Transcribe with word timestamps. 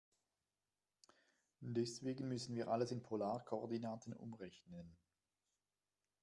Deswegen 1.59 2.27
müssen 2.27 2.55
wir 2.55 2.69
alles 2.69 2.91
in 2.91 3.03
Polarkoordinaten 3.03 4.13
umrechnen. 4.13 4.97